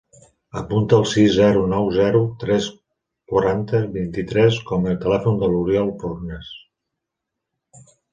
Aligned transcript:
Apunta 0.59 0.95
el 0.99 1.03
sis, 1.09 1.27
zero, 1.33 1.59
nou, 1.73 1.89
zero, 1.97 2.21
tres, 2.43 2.69
quaranta, 3.33 3.81
vint-i-tres 3.97 4.57
com 4.71 4.87
a 4.93 4.95
telèfon 5.05 5.37
de 5.43 5.51
l'Uriel 5.53 5.93
Fornes. 6.05 6.49